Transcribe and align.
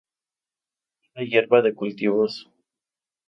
Mala 1.03 1.27
hierba 1.27 1.61
de 1.61 1.75
cultivos. 1.75 2.49